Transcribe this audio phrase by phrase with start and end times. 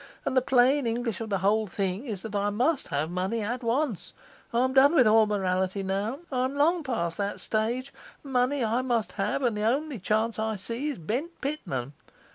[0.25, 3.61] And the plain English of the whole thing is that I must have money at
[3.61, 4.13] once.
[4.51, 7.93] I'm done with all morality now; I'm long past that stage;
[8.23, 11.93] money I must have, and the only chance I see is Bent Pitman.